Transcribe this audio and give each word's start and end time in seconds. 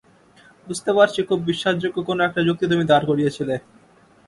বুঝতে 0.67 0.91
পারছি 0.97 1.19
খুব 1.29 1.39
বিশ্বাসযোগ্য 1.49 1.97
কোন 2.07 2.17
একটা 2.27 2.41
যুক্তি 2.47 2.65
তুমি 2.71 2.83
দাঁড় 2.91 3.05
করিয়েছিলে। 3.09 3.55